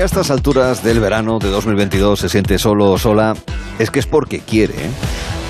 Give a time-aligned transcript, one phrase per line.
[0.00, 3.34] A estas alturas del verano de 2022 se siente solo o sola,
[3.78, 4.90] es que es porque quiere, ¿eh?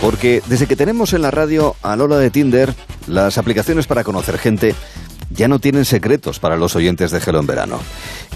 [0.01, 2.75] Porque desde que tenemos en la radio a Lola de Tinder,
[3.07, 4.75] las aplicaciones para conocer gente
[5.31, 7.79] ya no tienen secretos para los oyentes de Gelo en verano.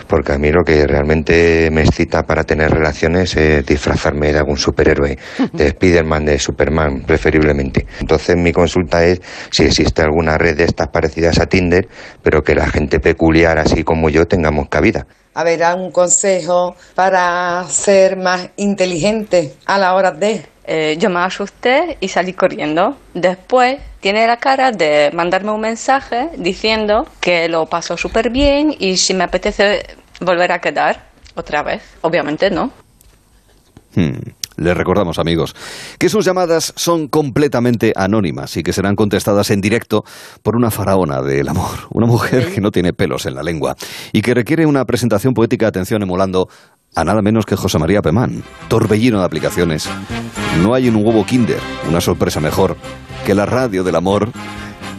[0.07, 4.57] porque a mí lo que realmente me excita para tener relaciones es disfrazarme de algún
[4.57, 5.17] superhéroe,
[5.53, 7.85] de Spiderman, de Superman, preferiblemente.
[7.99, 11.87] Entonces mi consulta es si existe alguna red de estas parecidas a Tinder,
[12.21, 15.05] pero que la gente peculiar así como yo tengamos cabida.
[15.33, 20.50] A ver, un consejo para ser más inteligente a la hora de...
[20.65, 22.97] Eh, yo me asusté y salí corriendo.
[23.13, 28.97] Después tiene la cara de mandarme un mensaje diciendo que lo pasó súper bien y
[28.97, 29.83] si me apetece
[30.19, 31.03] volver a quedar
[31.35, 31.81] otra vez.
[32.01, 32.71] Obviamente no.
[33.95, 34.40] Hmm.
[34.61, 35.55] Les recordamos, amigos,
[35.97, 40.05] que sus llamadas son completamente anónimas y que serán contestadas en directo
[40.43, 43.75] por una faraona del amor, una mujer que no tiene pelos en la lengua
[44.11, 46.47] y que requiere una presentación poética de atención emulando
[46.93, 49.89] a nada menos que José María Pemán, torbellino de aplicaciones.
[50.61, 51.59] No hay un huevo Kinder,
[51.89, 52.77] una sorpresa mejor
[53.25, 54.29] que la radio del amor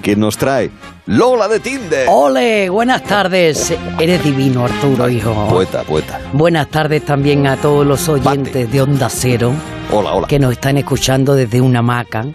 [0.02, 0.70] que nos trae
[1.06, 2.06] Lola de Tinder.
[2.08, 3.74] Ole, buenas tardes.
[3.98, 5.48] Eres divino, Arturo, hijo.
[5.48, 6.20] Poeta, poeta.
[6.32, 9.52] Buenas tardes también a todos los oyentes de Onda Cero.
[9.90, 10.26] Hola, hola.
[10.26, 12.26] Que nos están escuchando desde una hamaca,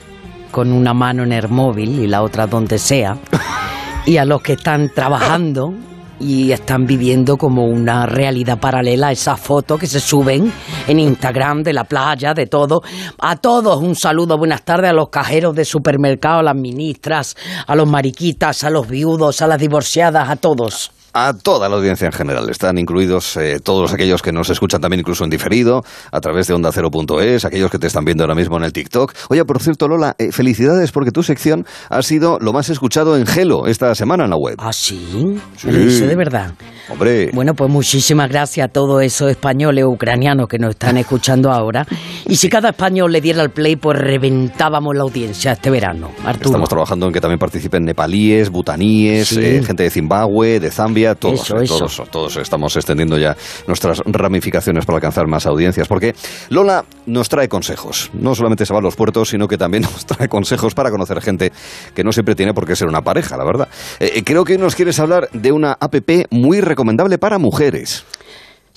[0.52, 3.18] con una mano en el móvil y la otra donde sea.
[4.06, 5.74] y a los que están trabajando
[6.20, 10.52] y están viviendo como una realidad paralela esas fotos que se suben
[10.88, 12.82] en Instagram de la playa, de todo.
[13.20, 17.76] A todos un saludo, buenas tardes a los cajeros de supermercado, a las ministras, a
[17.76, 22.12] los mariquitas, a los viudos, a las divorciadas, a todos a toda la audiencia en
[22.12, 22.48] general.
[22.50, 26.54] Están incluidos eh, todos aquellos que nos escuchan también incluso en diferido, a través de
[26.54, 29.14] onda ondacero.es, aquellos que te están viendo ahora mismo en el TikTok.
[29.30, 33.26] Oye, por cierto, Lola, eh, felicidades porque tu sección ha sido lo más escuchado en
[33.26, 34.58] Gelo esta semana en la web.
[34.60, 35.40] ¿Ah, sí?
[35.56, 35.68] sí.
[35.70, 36.54] De verdad.
[36.90, 37.32] Hombre.
[37.34, 41.88] Bueno, pues muchísimas gracias a todos esos españoles ucranianos que nos están escuchando ahora.
[42.28, 46.12] Y si cada español le diera el play, pues reventábamos la audiencia este verano.
[46.24, 46.50] Arturo.
[46.50, 51.48] Estamos trabajando en que también participen nepalíes, butaníes, eh, gente de Zimbabue, de Zambia todos,
[51.48, 53.36] todos, todos estamos extendiendo ya
[53.68, 56.14] nuestras ramificaciones para alcanzar más audiencias, porque
[56.50, 60.06] Lola nos trae consejos, no solamente se va a los puertos, sino que también nos
[60.06, 61.52] trae consejos para conocer gente
[61.94, 63.68] que no siempre tiene por qué ser una pareja, la verdad.
[64.00, 65.96] Eh, eh, creo que hoy nos quieres hablar de una app
[66.32, 68.06] muy recomendable para mujeres.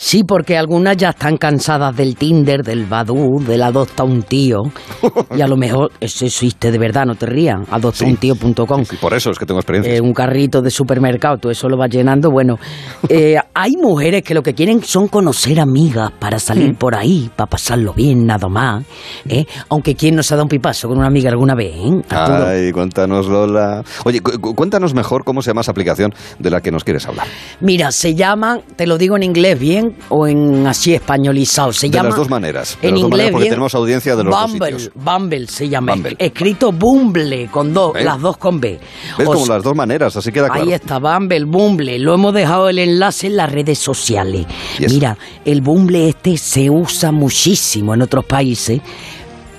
[0.03, 4.63] Sí, porque algunas ya están cansadas del Tinder, del Badu, del adopta un tío.
[5.37, 7.65] Y a lo mejor eso existe de verdad, no te rían.
[7.71, 8.85] Adoptauntío.com.
[8.85, 9.95] Sí, por eso es que tengo experiencia.
[9.95, 12.31] Eh, un carrito de supermercado, tú eso lo vas llenando.
[12.31, 12.57] Bueno,
[13.09, 16.77] eh, hay mujeres que lo que quieren son conocer amigas para salir mm.
[16.77, 18.85] por ahí, para pasarlo bien, nada más.
[19.29, 19.45] ¿eh?
[19.69, 21.75] Aunque quién no se ha dado un pipazo con una amiga alguna vez.
[21.77, 22.03] ¿eh?
[22.09, 23.85] Ay, cuéntanos, Lola.
[24.05, 27.27] Oye, cuéntanos mejor cómo se llama esa aplicación de la que nos quieres hablar.
[27.61, 31.73] Mira, se llama, te lo digo en inglés bien o en así españolizado.
[31.73, 32.79] Se de llama, las dos maneras.
[32.83, 35.05] en inglés porque tenemos audiencia de los Bumble, dos sitios.
[35.05, 35.95] Bumble se llama.
[36.19, 38.79] Escrito Bumble con dos, las dos con B.
[39.19, 40.17] ¿Ves como las dos maneras?
[40.17, 40.63] Así queda claro.
[40.63, 41.99] Ahí está, Bumble, Bumble.
[41.99, 44.47] Lo hemos dejado el enlace en las redes sociales.
[44.79, 48.81] Mira, el Bumble este se usa muchísimo en otros países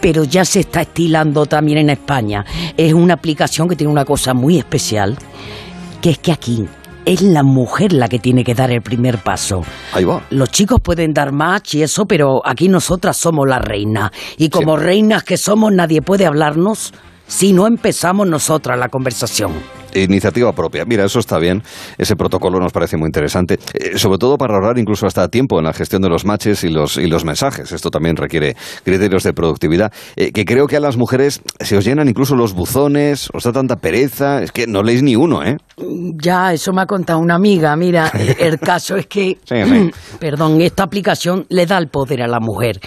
[0.02, 2.44] pero ya se está estilando también en España.
[2.76, 5.16] Es una aplicación que tiene una cosa muy especial,
[6.02, 6.66] que es que aquí
[7.06, 9.64] es la mujer la que tiene que dar el primer paso.
[9.94, 10.22] Ahí va.
[10.30, 14.12] Los chicos pueden dar match y eso, pero aquí nosotras somos la reina.
[14.38, 16.94] Y como reinas que somos, nadie puede hablarnos
[17.28, 19.81] si no empezamos nosotras la conversación.
[19.94, 20.86] Iniciativa propia.
[20.86, 21.64] Mira, eso está bien.
[21.98, 23.60] Ese protocolo nos parece muy interesante.
[23.74, 26.70] Eh, sobre todo para ahorrar incluso hasta tiempo en la gestión de los matches y
[26.70, 27.72] los, y los mensajes.
[27.72, 29.92] Esto también requiere criterios de productividad.
[30.16, 33.52] Eh, que creo que a las mujeres se os llenan incluso los buzones, os da
[33.52, 34.42] tanta pereza.
[34.42, 35.58] Es que no leéis ni uno, ¿eh?
[36.22, 37.76] Ya, eso me ha contado una amiga.
[37.76, 39.38] Mira, el caso es que,
[40.20, 42.80] perdón, esta aplicación le da el poder a la mujer.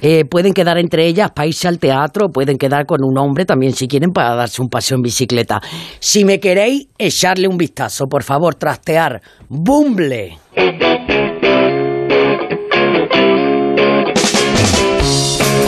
[0.00, 3.72] Eh, pueden quedar entre ellas para irse al teatro, pueden quedar con un hombre también
[3.72, 5.60] si quieren para darse un paseo en bicicleta.
[6.00, 9.20] Si me queréis echarle un vistazo, por favor, trastear.
[9.48, 10.38] ¡Bumble!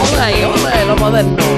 [0.06, 1.57] ¡Ole, ole, lo moderno!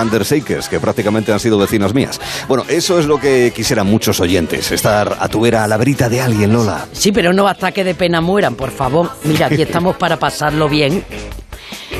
[0.00, 2.20] Undershakers, que prácticamente han sido vecinas mías.
[2.48, 6.08] Bueno, eso es lo que quisieran muchos oyentes, estar a tu vera a la verita
[6.08, 6.86] de alguien, Lola.
[6.92, 9.10] Sí, pero no basta que de pena mueran, por favor.
[9.24, 11.04] Mira, aquí estamos para pasarlo bien.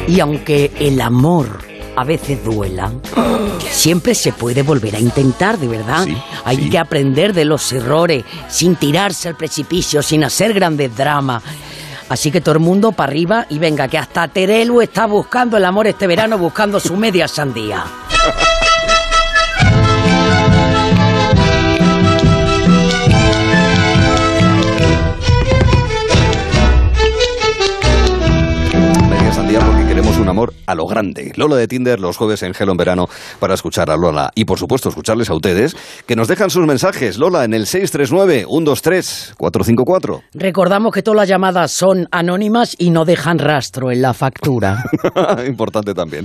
[0.07, 1.59] Y aunque el amor
[1.97, 2.93] a veces duela,
[3.71, 6.05] siempre se puede volver a intentar, de verdad.
[6.05, 6.71] Sí, Hay sí.
[6.71, 11.43] que aprender de los errores, sin tirarse al precipicio, sin hacer grandes dramas.
[12.09, 15.65] Así que todo el mundo para arriba y venga, que hasta Terelu está buscando el
[15.65, 17.85] amor este verano, buscando su media sandía.
[30.39, 31.33] Amor a lo grande.
[31.35, 33.09] Lola de Tinder los jueves en Gelo en verano
[33.41, 35.77] para escuchar a Lola y por supuesto escucharles a ustedes
[36.07, 37.19] que nos dejan sus mensajes.
[37.19, 40.23] Lola en el 639-123-454.
[40.35, 44.85] Recordamos que todas las llamadas son anónimas y no dejan rastro en la factura.
[45.47, 46.25] Importante también.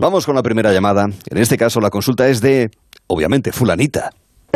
[0.00, 1.04] Vamos con la primera llamada.
[1.04, 2.68] En este caso la consulta es de,
[3.06, 4.10] obviamente, fulanita.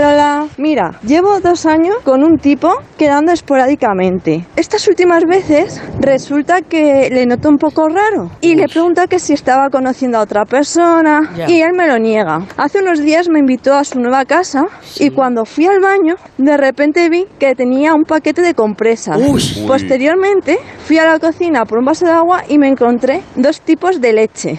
[0.07, 4.45] Hola, mira, llevo dos años con un tipo quedando esporádicamente.
[4.55, 9.33] Estas últimas veces resulta que le noto un poco raro y le pregunta que si
[9.33, 11.49] estaba conociendo a otra persona Ya.
[11.49, 12.43] y él me lo niega.
[12.59, 14.67] Hace unos días me invitó a su nueva casa
[15.01, 19.17] y cuando fui al baño de repente vi que tenía un paquete de compresas.
[19.17, 19.65] Uy.
[19.67, 23.99] Posteriormente fui a la cocina por un vaso de agua y me encontré dos tipos
[24.03, 24.59] de leche.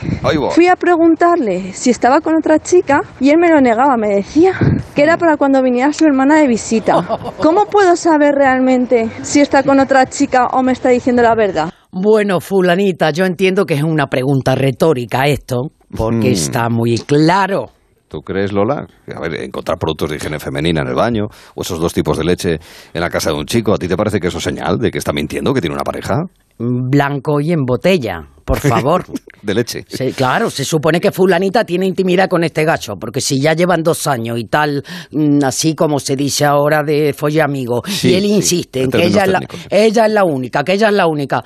[0.50, 4.54] Fui a preguntarle si estaba con otra chica y él me lo negaba, me decía
[4.96, 7.06] que era para cuando viniera su hermana de visita.
[7.44, 11.70] ¿Cómo puedo saber realmente si está con otra chica o me está diciendo la verdad?
[11.92, 16.32] Bueno, fulanita, yo entiendo que es una pregunta retórica esto, porque Mm.
[16.32, 17.72] está muy claro.
[18.08, 18.88] ¿Tú crees, Lola?
[19.14, 21.26] A ver, encontrar productos de higiene femenina en el baño
[21.56, 22.58] o esos dos tipos de leche
[22.94, 24.92] en la casa de un chico, ¿a ti te parece que eso es señal de
[24.92, 26.24] que está mintiendo, que tiene una pareja
[26.58, 29.04] Blanco y en botella, por favor.
[29.42, 29.86] de leche?
[29.88, 33.84] Sí, claro, se supone que fulanita tiene intimidad con este gacho, porque si ya llevan
[33.84, 38.16] dos años y tal, mm, así como se dice ahora de folle amigo, Sí, y
[38.16, 39.40] él insiste en en que ella es, la,
[39.70, 41.44] ella es la única, que ella es la única.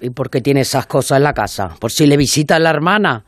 [0.00, 1.68] ¿Y por qué tiene esas cosas en la casa?
[1.78, 3.24] ¿Por si le visita a la hermana?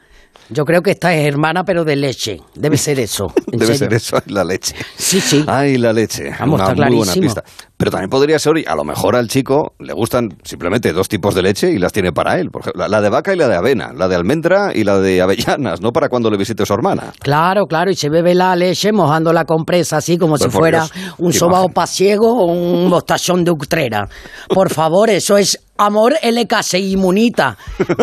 [0.50, 2.38] Yo creo que esta es hermana, pero de leche.
[2.54, 3.32] Debe ser eso.
[3.52, 3.78] ¿en Debe serio.
[3.78, 4.74] ser eso, la leche.
[4.96, 5.44] Sí, sí.
[5.46, 6.30] Ay, la leche.
[6.40, 7.42] Vamos, una está muy buena pista.
[7.76, 11.42] Pero también podría ser, a lo mejor al chico le gustan simplemente dos tipos de
[11.42, 12.50] leche y las tiene para él.
[12.50, 15.20] Por ejemplo, la- de vaca y la de avena, la de almendra y la de
[15.22, 17.12] avellanas, no para cuando le visite su hermana.
[17.20, 20.78] Claro, claro, y se bebe la leche mojando la compresa así como Pero si fuera
[20.92, 24.08] Dios, un sobao pasiego o un bostachón de Utrera.
[24.48, 27.56] Por favor, eso es amor LK inmunita.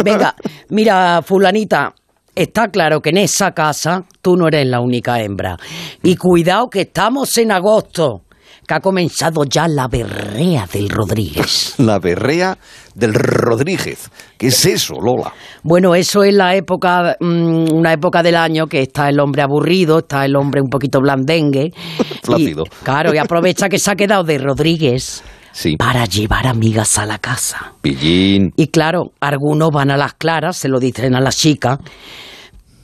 [0.06, 0.36] Venga,
[0.70, 1.94] mira, fulanita,
[2.36, 5.58] está claro que en esa casa tú no eres la única hembra.
[6.04, 8.22] Y cuidado que estamos en agosto,
[8.68, 11.76] que ha comenzado ya la berrea del Rodríguez.
[11.80, 12.58] La berrea
[12.96, 14.10] del Rodríguez.
[14.38, 15.32] ¿Qué es eso, Lola?
[15.62, 20.00] Bueno, eso es la época, mm, una época del año que está el hombre aburrido,
[20.00, 21.72] está el hombre un poquito blandengue.
[22.24, 22.64] Flácido.
[22.66, 25.24] Y, claro, y aprovecha que se ha quedado de Rodríguez
[25.58, 25.78] Sí.
[25.78, 27.74] para llevar amigas a la casa.
[27.82, 28.52] Pillín.
[28.58, 31.80] Y claro, algunos van a las claras, se lo dicen a la chica,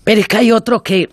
[0.06, 1.10] pero es que hay otros que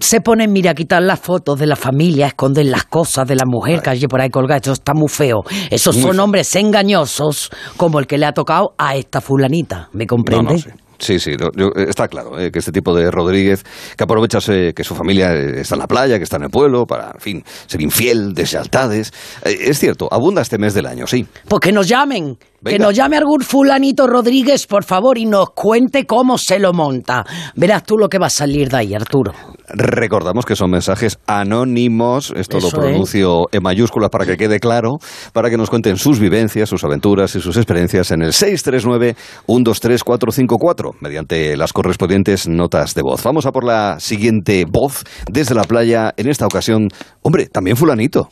[0.00, 3.36] se ponen, mira, a quitar las fotos de la familia, a esconder las cosas de
[3.36, 4.58] la mujer que hay por ahí colgada.
[4.60, 5.42] Eso está muy feo.
[5.70, 6.24] Esos Muy son feo.
[6.24, 9.88] hombres engañosos, como el que le ha tocado a esta fulanita.
[9.92, 10.52] ¿Me No, comprende?
[10.54, 10.68] no, sí.
[11.02, 13.64] Sí, sí, yo- eh, está claro eh, que este tipo de Rodríguez,
[13.96, 16.50] que aprovecha eh, que su familia eh, está en la playa, que está en el
[16.50, 19.12] pueblo, para, en fin, ser infiel, deslealtades.
[19.44, 21.26] Eh, es cierto, abunda este mes del año, sí.
[21.48, 22.38] Pues que nos llamen.
[22.64, 27.24] Que nos llame algún fulanito Rodríguez, por favor, y nos cuente cómo se lo monta.
[27.56, 29.32] Verás tú lo que va a salir de ahí, Arturo.
[29.72, 34.98] Recordamos que son mensajes anónimos, esto Eso lo pronuncio en mayúsculas para que quede claro,
[35.32, 41.56] para que nos cuenten sus vivencias, sus aventuras y sus experiencias en el 639-123-454, mediante
[41.56, 43.22] las correspondientes notas de voz.
[43.22, 46.88] Vamos a por la siguiente voz desde la playa, en esta ocasión,
[47.22, 48.28] hombre, también fulanito.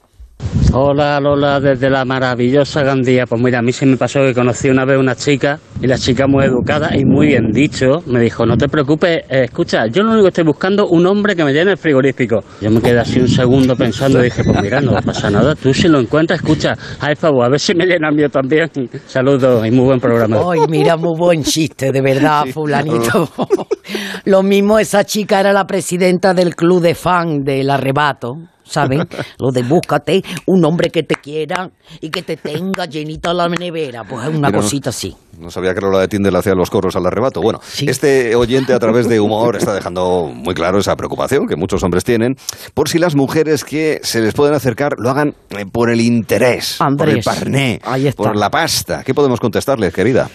[0.72, 3.26] Hola Lola, desde la maravillosa Gandía.
[3.26, 5.98] Pues mira, a mí se me pasó que conocí una vez una chica y la
[5.98, 10.04] chica muy educada y muy bien dicho me dijo, no te preocupes, eh, escucha, yo
[10.04, 12.38] lo único que estoy buscando un hombre que me llene el frigorífico.
[12.60, 15.74] Yo me quedé así un segundo pensando y dije, pues mira, no pasa nada, tú
[15.74, 18.70] si lo encuentras, escucha, ay favor, a ver si me llena mío también.
[19.06, 20.36] Saludos y muy buen programa.
[20.52, 23.28] Ay, mira, muy buen chiste, de verdad, fulanito.
[24.26, 28.36] Lo mismo, esa chica era la presidenta del club de fan del arrebato.
[28.70, 29.00] ¿Saben?
[29.38, 31.68] Lo de búscate un hombre que te quiera
[32.00, 34.04] y que te tenga llenita la nevera.
[34.04, 35.14] Pues es una Mira, cosita así.
[35.38, 37.40] No sabía que Lola de Tinder le hacía los coros al arrebato.
[37.42, 37.86] Bueno, Sí.
[37.88, 42.04] este oyente a través de humor está dejando muy claro esa preocupación que muchos hombres
[42.04, 42.36] tienen
[42.74, 46.76] por si las mujeres que se les pueden acercar lo hagan eh, por el interés,
[46.78, 48.22] por el Andrés, parné, ahí está.
[48.22, 49.02] por la pasta.
[49.02, 50.28] ¿Qué podemos contestarle, querida?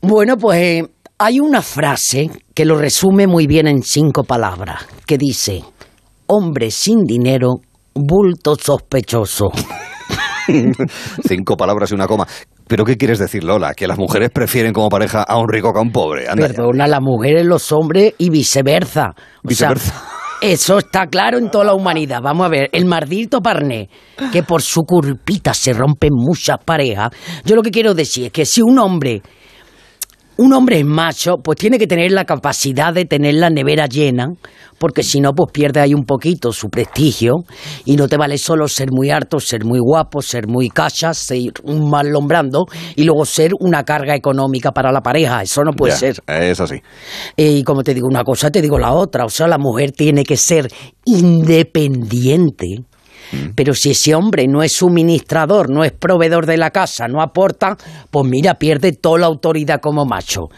[0.00, 0.82] Bueno, pues eh,
[1.18, 5.62] Hay una frase que lo resume muy bien en cinco palabras, que dice,
[6.26, 7.60] hombre sin dinero,
[7.94, 9.50] bulto sospechoso.
[11.26, 12.26] Cinco palabras y una coma.
[12.66, 13.74] ¿Pero qué quieres decir, Lola?
[13.74, 16.28] ¿Que las mujeres prefieren como pareja a un rico que a un pobre?
[16.28, 16.48] Anda.
[16.48, 19.10] Perdona, las mujeres, los hombres y viceversa.
[19.44, 20.04] O sea, Viceversa.
[20.40, 22.20] eso está claro en toda la humanidad.
[22.22, 23.88] Vamos a ver, el maldito Parné,
[24.32, 27.10] que por su culpita se rompen muchas parejas.
[27.44, 29.22] Yo lo que quiero decir es que si un hombre,
[30.36, 34.28] un hombre es macho, pues tiene que tener la capacidad de tener la nevera llena,
[34.78, 37.44] porque si no, pues pierde ahí un poquito su prestigio
[37.84, 41.52] y no te vale solo ser muy harto, ser muy guapo, ser muy cachas, ser
[41.62, 42.64] un mal lombrando
[42.96, 45.42] y luego ser una carga económica para la pareja.
[45.42, 46.16] Eso no puede Ya, ser.
[46.26, 46.76] Es así.
[47.36, 49.24] Y como te digo una cosa, te digo la otra.
[49.24, 50.68] O sea, la mujer tiene que ser
[51.04, 52.84] independiente.
[53.54, 57.76] Pero si ese hombre no es suministrador, no es proveedor de la casa, no aporta,
[58.10, 60.48] pues mira, pierde toda la autoridad como macho.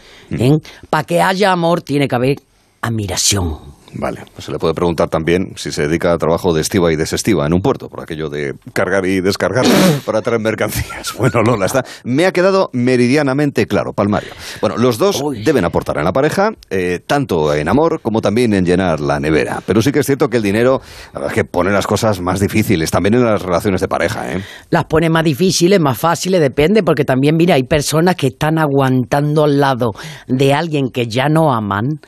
[0.89, 2.37] Para que haya amor tiene que haber
[2.81, 3.57] admiración.
[3.97, 6.97] Vale, pues se le puede preguntar también si se dedica a trabajo de estiva y
[6.97, 9.65] desestiva en un puerto, por aquello de cargar y descargar
[10.05, 11.13] para traer mercancías.
[11.25, 11.83] Bueno, Lola, está.
[12.03, 14.31] Me ha quedado meridianamente claro, Palmario.
[14.59, 18.65] Bueno, los dos deben aportar en la pareja, eh, tanto en amor como también en
[18.65, 19.61] llenar la nevera.
[19.65, 20.81] Pero sí que es cierto que el dinero
[21.13, 24.33] la verdad es que pone las cosas más difíciles, también en las relaciones de pareja,
[24.33, 24.43] ¿eh?
[24.69, 29.45] Las pone más difíciles, más fáciles, depende, porque también, mira, hay personas que están aguantando
[29.45, 29.91] al lado
[30.27, 32.01] de alguien que ya no aman,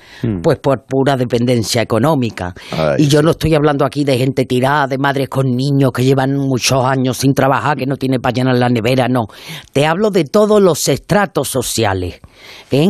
[0.44, 2.54] pues por pura dependencia económica.
[2.72, 6.04] Ay, y yo no estoy hablando aquí de gente tirada, de madres con niños que
[6.04, 9.28] llevan muchos años sin trabajar, que no tiene para llenar la nevera, no.
[9.72, 12.20] Te hablo de todos los estratos sociales.
[12.72, 12.88] ¿eh?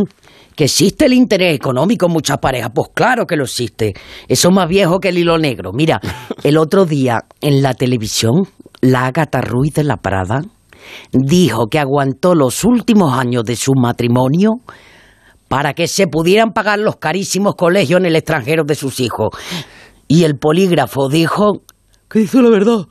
[0.56, 2.72] ¿Que existe el interés económico en muchas parejas?
[2.74, 3.94] Pues claro que lo existe.
[4.28, 5.72] Eso es más viejo que el hilo negro.
[5.72, 6.02] Mira,
[6.44, 8.48] el otro día en la televisión,
[8.82, 10.42] la Ágata Ruiz de la Prada
[11.12, 14.62] dijo que aguantó los últimos años de su matrimonio
[15.48, 19.30] para que se pudieran pagar los carísimos colegios en el extranjero de sus hijos.
[20.08, 21.64] Y el polígrafo dijo
[22.10, 22.88] que dice la verdad.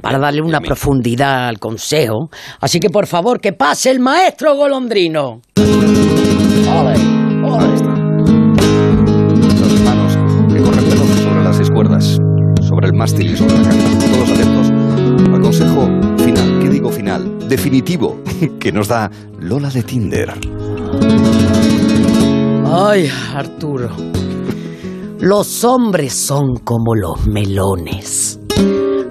[0.00, 2.30] para darle una profundidad al consejo.
[2.60, 5.40] Así que por favor, que pase el maestro golondrino.
[5.56, 6.94] Ole,
[7.44, 7.68] ole.
[9.60, 10.16] Las manos
[10.52, 12.18] que corren pelos sobre las seis cuerdas,
[12.66, 13.98] sobre el mástil y sobre la cabeza.
[14.12, 14.70] Todos atentos
[15.34, 15.86] al consejo
[16.18, 17.48] final, ¿qué digo final?
[17.48, 18.20] Definitivo,
[18.60, 20.34] que nos da Lola de Tinder.
[22.70, 23.88] Ay, Arturo.
[25.20, 28.38] Los hombres son como los melones.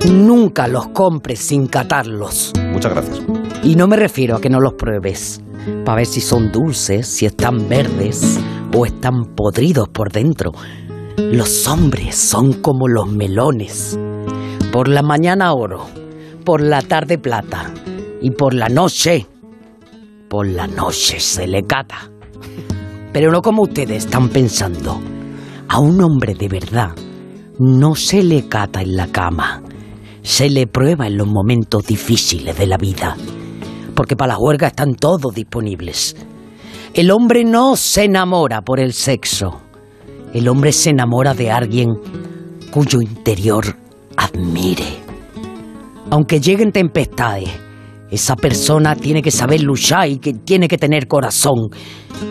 [0.06, 2.54] Nunca los compres sin catarlos.
[2.72, 3.22] Muchas gracias.
[3.64, 5.42] Y no me refiero a que no los pruebes,
[5.84, 8.40] para ver si son dulces, si están verdes
[8.76, 10.52] o están podridos por dentro.
[11.18, 14.00] Los hombres son como los melones.
[14.72, 15.88] Por la mañana oro,
[16.46, 17.74] por la tarde plata
[18.22, 19.28] y por la noche,
[20.30, 22.12] por la noche se le cata.
[23.12, 25.02] Pero no como ustedes están pensando.
[25.68, 26.92] A un hombre de verdad
[27.60, 29.64] no se le cata en la cama,
[30.28, 33.16] se le prueba en los momentos difíciles de la vida.
[33.96, 36.18] Porque para la huelga están todos disponibles.
[36.94, 39.62] El hombre no se enamora por el sexo.
[40.34, 41.88] El hombre se enamora de alguien
[42.72, 43.78] cuyo interior
[44.18, 44.98] admire.
[46.10, 47.50] Aunque lleguen tempestades,
[48.12, 51.70] esa persona tiene que saber luchar y que tiene que tener corazón.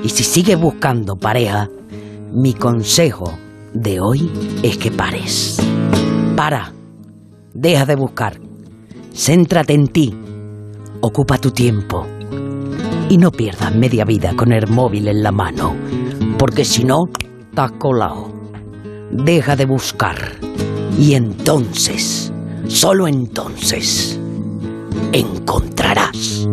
[0.04, 1.70] Y si sigues buscando pareja,
[2.30, 3.38] mi consejo
[3.72, 4.30] de hoy
[4.62, 5.56] es que pares.
[6.36, 6.75] Para.
[7.56, 8.38] Deja de buscar.
[9.12, 10.14] Céntrate en ti.
[11.00, 12.06] Ocupa tu tiempo.
[13.08, 15.74] Y no pierdas media vida con el móvil en la mano,
[16.38, 17.04] porque si no,
[17.48, 18.32] estás colado.
[19.10, 20.16] Deja de buscar.
[20.98, 22.32] Y entonces,
[22.66, 24.18] solo entonces,
[25.12, 26.46] encontrarás.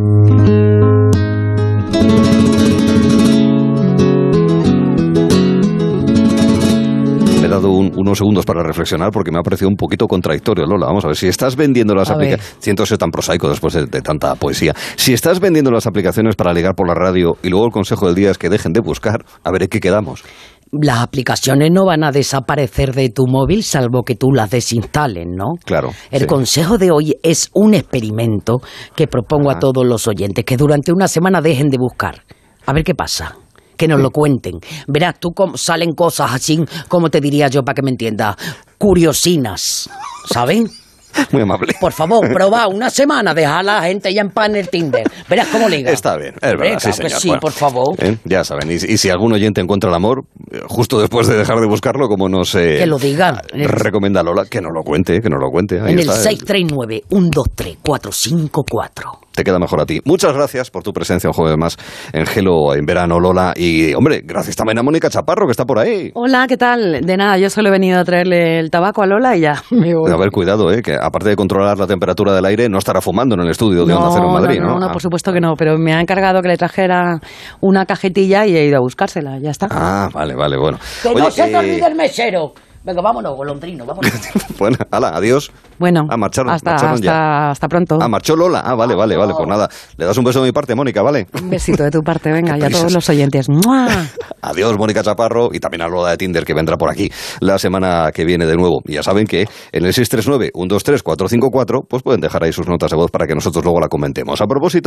[7.83, 10.87] Un- unos segundos para reflexionar porque me ha parecido un poquito contradictorio, Lola.
[10.87, 12.55] Vamos a ver, si estás vendiendo las aplicaciones...
[12.59, 14.73] Siento ser tan prosaico después de, de tanta poesía.
[14.95, 18.15] Si estás vendiendo las aplicaciones para ligar por la radio y luego el consejo del
[18.15, 20.23] día es que dejen de buscar, a ver, ¿en qué quedamos?
[20.71, 25.53] Las aplicaciones no van a desaparecer de tu móvil salvo que tú las desinstales, ¿no?
[25.63, 25.89] Claro.
[26.09, 26.25] El sí.
[26.25, 28.59] consejo de hoy es un experimento
[28.95, 32.23] que propongo a todos los oyentes, que durante una semana dejen de buscar.
[32.65, 33.35] A ver qué pasa.
[33.77, 34.59] Que nos lo cuenten.
[34.87, 38.35] Verás, tú cómo salen cosas así, como te diría yo para que me entiendas,
[38.77, 39.89] curiosinas,
[40.31, 40.67] ¿saben?
[41.31, 41.73] Muy amable.
[41.79, 45.03] Por favor, probá una semana, deja a la gente ya en pan el Tinder.
[45.29, 45.91] Verás cómo liga.
[45.91, 47.11] Está bien, es verdad, Venga, sí, que señor.
[47.21, 47.95] sí, Bueno, por favor.
[48.03, 48.17] ¿eh?
[48.25, 51.59] Ya saben, y, y si algún oyente encuentra el amor, eh, justo después de dejar
[51.59, 53.39] de buscarlo, como nos eh, Que lo diga.
[53.53, 55.79] recomienda Lola, que nos lo cuente, que nos lo cuente.
[55.81, 56.37] Ahí En el está, eh.
[56.37, 59.22] 639-123-454.
[59.35, 59.99] Te queda mejor a ti.
[60.05, 61.77] Muchas gracias por tu presencia un jueves más
[62.13, 63.53] en Gelo en verano, Lola.
[63.55, 66.11] Y, hombre, gracias también a Mónica Chaparro, que está por ahí.
[66.13, 67.01] Hola, ¿qué tal?
[67.01, 69.95] De nada, yo solo he venido a traerle el tabaco a Lola y ya me
[69.95, 70.11] voy.
[70.11, 73.35] A ver, cuidado, eh, que aparte de controlar la temperatura del aire, no estará fumando
[73.35, 74.73] en el estudio de Onda Cero en Madrid, no, ¿no?
[74.75, 74.91] no, no, Ah.
[74.91, 77.19] por supuesto que no, pero me ha encargado que le trajera
[77.61, 79.67] una cajetilla y he ido a buscársela, ya está.
[79.71, 80.77] Ah, vale, vale, bueno.
[81.01, 82.53] Que Oye, no se te eh, olvide el mesero.
[82.85, 84.11] Venga, vámonos, golondrino, vámonos.
[84.59, 85.51] Bueno, hala, adiós.
[85.79, 87.49] Bueno, Ah, marcharon, hasta, marcharon ya.
[87.51, 87.97] hasta, pronto.
[88.01, 88.59] Ah, marchó Lola.
[88.63, 89.33] Ah, vale, vale, vale.
[89.35, 91.27] Pues nada, le das un beso de mi parte, Mónica, ¿vale?
[91.41, 93.49] Un besito de tu parte, venga, y a todos los oyentes.
[93.49, 93.87] ¡Mua!
[94.41, 97.09] Adiós, Mónica Chaparro, y también a Lola de Tinder, que vendrá por aquí
[97.39, 98.81] la semana que viene de nuevo.
[98.85, 103.11] Y ya saben que en el 639-123-454, pues pueden dejar ahí sus notas de voz
[103.11, 104.41] para que nosotros luego la comentemos.
[104.41, 104.81] A propósito...